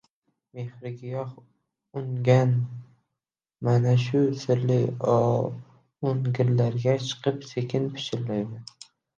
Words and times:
Mehrigiyoh 0.53 1.31
ungan 1.99 2.55
mana 3.67 3.93
shu 4.05 4.21
sirli 4.45 4.79
oʻngirlarga 5.17 6.97
chiqib, 7.11 7.49
sekin 7.53 7.91
pichirlayman: 7.97 8.69